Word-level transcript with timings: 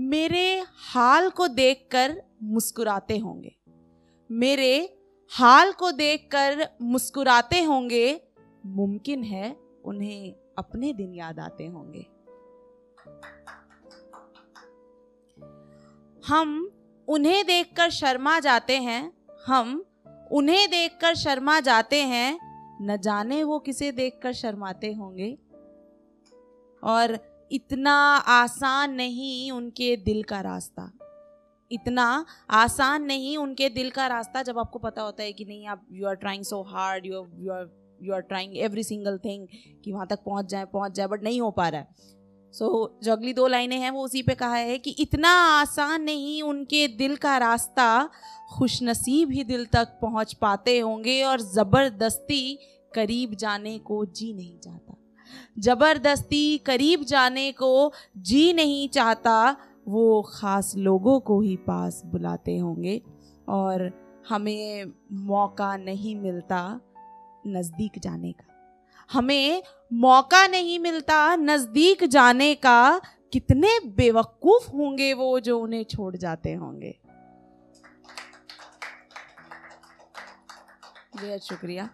मेरे 0.00 0.64
हाल 0.94 1.30
को 1.30 1.48
देखकर 1.48 2.22
मुस्कुराते 2.42 3.18
होंगे। 3.18 3.56
मेरे 4.30 4.98
हाल 5.30 5.72
को 5.72 5.92
देखकर 5.92 6.68
मुस्कुराते 6.82 7.62
होंगे, 7.62 8.20
मुमकिन 8.66 9.24
है 9.24 9.56
उन्हें 9.84 10.34
अपने 10.58 10.92
दिन 10.92 11.14
याद 11.14 11.38
आते 11.38 11.66
होंगे। 11.66 12.06
हम 16.26 16.72
उन्हें 17.08 17.46
देखकर 17.46 17.90
शर्मा 17.90 18.40
जाते 18.40 18.76
हैं, 18.76 19.12
हम 19.46 19.84
उन्हें 20.32 20.70
देखकर 20.70 21.14
शर्मा 21.14 21.60
जाते 21.60 22.02
हैं, 22.02 22.38
न 22.82 22.96
जाने 22.96 23.44
वो 23.44 23.58
किसे 23.58 23.92
देखकर 23.92 24.32
शर्माते 24.32 24.92
होंगे। 24.92 25.38
और 26.84 27.29
इतना 27.52 27.94
आसान 28.28 28.94
नहीं 28.94 29.50
उनके 29.52 29.96
दिल 29.96 30.22
का 30.22 30.40
रास्ता। 30.40 30.90
इतना 31.70 32.26
आसान 32.50 33.02
नहीं 33.02 33.36
उनके 33.36 33.68
दिल 33.68 33.90
का 33.90 34.06
रास्ता 34.06 34.42
जब 34.42 34.58
आपको 34.58 34.78
पता 34.78 35.02
होता 35.02 35.22
है 35.22 35.32
कि 35.32 35.44
नहीं 35.44 35.66
आप 35.66 35.86
you 35.92 36.06
are 36.06 36.14
trying 36.14 36.44
so 36.44 36.62
hard 36.62 37.06
you 37.06 37.12
you 37.12 37.52
are 37.52 37.68
you 38.02 38.14
are 38.14 38.20
trying 38.20 38.56
every 38.58 38.82
single 38.82 39.18
thing 39.18 39.46
कि 39.84 39.92
वहाँ 39.92 40.06
तक 40.06 40.18
पहुँच 40.26 40.46
जाए 40.46 40.64
पहुँच 40.64 40.92
जाए 40.92 41.06
बट 41.06 41.22
नहीं 41.22 41.40
हो 41.40 41.50
पा 41.50 41.68
रहा 41.68 41.80
है। 41.80 41.88
सो 42.54 42.66
so, 42.66 43.04
जो 43.04 43.12
अगली 43.12 43.32
दो 43.32 43.46
लाइनें 43.46 43.76
हैं 43.76 43.90
वो 43.90 44.04
उसी 44.04 44.22
पे 44.22 44.34
कहा 44.34 44.54
है 44.54 44.78
कि 44.78 44.90
इतना 44.90 45.30
आसान 45.60 46.02
नहीं 46.02 46.42
उनके 46.42 46.86
दिल 46.88 47.16
का 47.16 47.36
रास्ता 47.38 48.10
खुशनसीब 48.56 49.30
ही 49.30 49.44
दिल 49.44 49.66
तक 49.66 49.98
पहुँच 50.02 50.32
पाते 50.34 50.78
होंगे 50.78 51.22
और 51.22 51.40
ज़बरदस्ती 51.40 52.58
करीब 52.94 53.34
जाने 53.34 53.78
को 53.78 54.04
जी 54.04 54.32
नहीं 54.32 54.58
चाहता 54.58 54.89
ज़बरदस्ती 55.58 56.58
करीब 56.58 57.04
जाने 57.04 57.50
को 57.52 57.92
जी 58.18 58.52
नहीं 58.52 58.88
चाहता, 58.88 59.56
वो 59.88 60.22
ख़ास 60.34 60.72
लोगों 60.76 61.18
को 61.20 61.40
ही 61.40 61.56
पास 61.56 62.02
बुलाते 62.06 62.56
होंगे 62.58 63.00
और 63.48 63.90
हमें 64.28 64.92
मौका 65.26 65.76
नहीं 65.76 66.14
मिलता 66.16 66.80
नज़दीक 67.46 67.98
जाने 67.98 68.32
का। 68.32 68.46
हमें 69.10 69.62
मौका 69.92 70.46
नहीं 70.46 70.78
मिलता 70.78 71.36
नज़दीक 71.36 72.04
जाने 72.04 72.54
का, 72.54 73.00
कितने 73.32 73.68
बेवकूफ़ 73.96 74.70
होंगे 74.70 75.12
वो 75.14 75.38
जो 75.40 75.58
उन्हें 75.58 75.84
छोड़ 75.84 76.16
जाते 76.16 76.52
होंगे। 76.54 76.94
बेहद 81.16 81.40
शुक्रिया। 81.40 81.88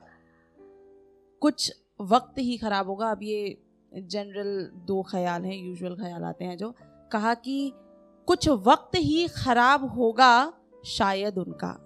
कुछ 1.43 1.73
वक्त 2.01 2.39
ही 2.39 2.57
खराब 2.59 2.87
होगा। 2.87 3.11
अब 3.11 3.23
ये 3.23 3.59
जनरल 3.93 4.71
दो 4.87 5.03
ख्याल 5.03 5.45
हैं 5.45 5.57
यूजुअल 5.57 5.97
ख्याल 5.97 6.25
आते 6.25 6.45
हैं 6.45 6.57
जो 6.59 6.75
कहा 7.13 7.35
कि 7.35 7.73
कुछ 8.29 8.49
वक्त 8.49 8.97
ही 8.97 9.27
खराब 9.29 9.85
होगा 9.91 10.53
शायद 10.87 11.39
उनका। 11.39 11.77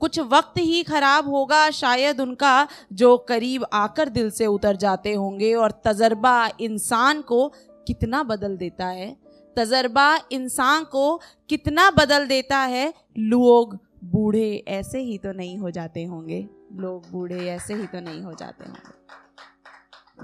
कुछ 0.00 0.18
वक्त 0.20 0.58
ही 0.58 0.82
खराब 0.82 1.28
होगा 1.28 1.70
शायद 1.70 2.20
उनका 2.20 2.68
जो 2.92 3.16
करीब 3.18 3.64
आकर 3.72 4.08
दिल 4.08 4.30
से 4.30 4.46
उतर 4.46 4.76
जाते 4.76 5.14
होंगे 5.14 5.54
और 5.54 5.70
तजर्बा 5.84 6.50
इंसान 6.60 7.22
को 7.22 7.48
कितना 7.86 8.22
बदल 8.22 8.56
देता 8.56 8.86
है। 8.86 9.16
तजर्बा 9.56 10.18
इंसान 10.32 10.84
को 10.84 11.20
कितना 11.48 11.90
बदल 11.90 12.26
देता 12.26 12.58
है। 12.58 12.92
लोग 13.18 13.78
बूढ़े 14.04 14.64
ऐसे 14.68 15.00
ही 15.00 15.18
तो 15.18 15.32
नहीं 15.32 15.58
हो 15.58 15.70
जाते 15.70 16.04
होंगे। 16.04 16.48
लोग 16.72 17.10
बूढ़े 17.10 17.46
ऐसे 17.48 17.74
ही 17.74 17.86
तो 17.86 18.00
नहीं 18.00 18.22
हो 18.22 18.32
जाते 18.32 18.64
होंगे। 18.64 18.96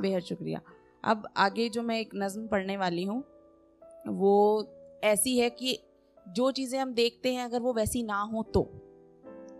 बेहद 0.00 0.22
शुक्रिया। 0.22 0.60
अब 1.04 1.28
आगे 1.36 1.68
जो 1.68 1.82
मैं 1.82 2.00
एक 2.00 2.10
नज़म 2.14 2.46
पढ़ने 2.46 2.76
वाली 2.76 3.04
हूँ, 3.04 3.24
वो 4.08 4.66
ऐसी 5.04 5.38
है 5.38 5.50
कि 5.50 5.78
जो 6.28 6.50
चीज़ें 6.50 6.80
हम 6.80 6.92
देखते 6.94 7.34
हैं 7.34 7.44
अगर 7.44 7.60
वो 7.60 7.72
वैसी 7.72 8.02
ना 8.02 8.20
हो 8.20 8.42
तो। 8.42 8.62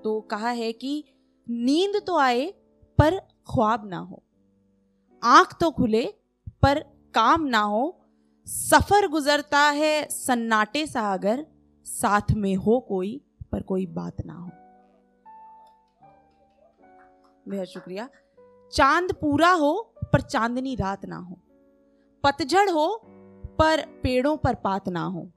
तो 0.05 0.21
कहा 0.21 0.49
है 0.49 0.73
कि 0.73 1.05
नींद 1.49 2.03
तो 2.07 2.19
आए, 2.19 2.55
पर 2.99 3.19
ख्वाब 3.19 3.87
ना 3.87 3.99
हो। 3.99 4.23
आँख 5.23 5.57
तो 5.61 5.71
खुले, 5.71 6.15
पर 6.63 6.81
काम 7.15 7.45
ना 7.45 7.61
हो। 7.61 8.01
सफ़र 8.47 9.09
गुजरता 9.09 9.59
है 9.59 10.09
सन्नाटे 10.11 10.87
सा 10.87 11.13
अगर 11.13 11.47
साथ 11.85 12.33
में 12.33 12.55
हो 12.55 12.81
कोई, 12.81 13.21
पर 13.53 13.63
कोई 13.63 13.87
बात 13.87 14.17
ना 14.27 14.35
हो। 14.35 14.51
बेहद 17.49 17.65
शुक्रिया। 17.65 18.09
चाँद 18.73 19.13
पूरा 19.13 19.51
हो 19.51 19.94
पर 20.13 20.21
चांदनी 20.21 20.75
रात 20.75 21.05
ना 21.07 21.17
हो। 21.17 21.39
पतझड़ 22.25 22.71
हो, 22.71 23.03
पर 23.59 24.01
पेड़ों 24.03 24.37
पर 24.37 24.55
पात 24.55 24.89
ना 24.89 25.05
हो। 25.05 25.31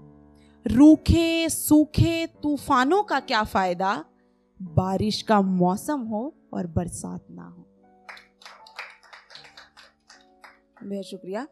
रूखे, 0.68 1.50
सूखे 1.50 2.28
तूफानों 2.28 3.04
का 3.04 3.20
क्या 3.20 3.44
फ़ायदा? 3.44 4.06
बारिश 4.62 5.22
का 5.22 5.42
मौसम 5.42 6.02
हो 6.02 6.36
और 6.54 6.68
बरसात 6.68 7.26
ना 7.32 7.44
हो। 7.44 7.64
बेहद 10.84 11.04
शुक्रिया। 11.04 11.48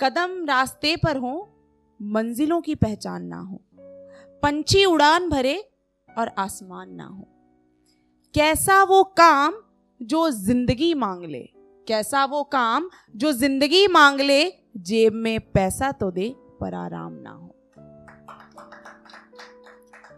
कदम 0.00 0.44
रास्ते 0.44 0.96
पर 0.96 1.16
हो, 1.16 1.50
मंजिलों 2.02 2.60
की 2.60 2.74
पहचान 2.74 3.24
ना 3.24 3.40
हो। 3.40 3.62
पंछी 4.42 4.84
उड़ान 4.84 5.28
भरे 5.28 5.70
और 6.18 6.28
आसमान 6.28 6.90
ना 6.90 7.04
हो। 7.04 7.28
कैसा 8.34 8.82
वो 8.82 9.04
काम 9.04 9.54
जो 10.02 10.30
ज़िंदगी 10.30 10.94
मांग 10.94 11.24
ले? 11.24 11.53
कैसा 11.88 12.24
वो 12.24 12.42
काम 12.44 12.88
जो 13.16 13.32
ज़िंदगी 13.32 13.86
मांग 13.88 14.20
ले, 14.20 14.44
जेब 14.78 15.14
में 15.14 15.40
पैसा 15.52 15.90
तो 15.92 16.10
दे, 16.10 16.28
पर 16.60 16.74
आराम 16.74 17.12
ना 17.14 17.30
हो। 17.30 17.50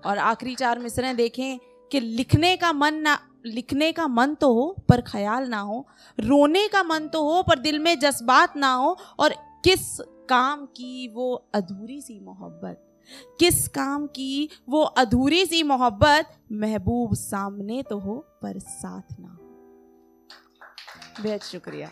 और 0.04 0.18
आखिरी 0.18 0.54
चार 0.54 0.78
मिसरें 0.78 1.14
देखें 1.16 1.58
कि 1.90 2.00
लिखने 2.00 2.56
का 2.56 2.72
मन 2.72 2.94
ना, 2.94 3.18
लिखने 3.46 3.90
का 3.92 4.06
मन 4.08 4.34
तो 4.34 4.52
हो, 4.54 4.74
पर 4.88 5.00
ख्याल 5.00 5.48
ना 5.48 5.60
हो। 5.60 5.86
रोने 6.18 6.66
का 6.68 6.82
मन 6.82 7.08
तो 7.08 7.22
हो, 7.22 7.42
पर 7.42 7.58
दिल 7.58 7.78
में 7.78 7.98
जज्बात 7.98 8.56
ना 8.56 8.72
हो। 8.74 8.96
और 9.18 9.34
किस 9.64 9.98
काम 10.28 10.64
की 10.66 11.08
वो 11.08 11.32
अधूरी 11.54 12.00
सी 12.00 12.18
मोहब्बत, 12.20 12.82
किस 13.40 13.66
काम 13.68 14.06
की 14.08 14.48
वो 14.68 14.82
अधूरी 14.82 15.44
सी 15.46 15.62
मोहब्बत 15.62 16.30
महबूब 16.52 17.14
सामने 17.14 17.82
तो 17.82 17.98
हो, 17.98 18.14
पर 18.42 18.58
साथ 18.58 19.20
ना 19.20 19.35
बेहद 21.22 21.42
शुक्रिया 21.42 21.90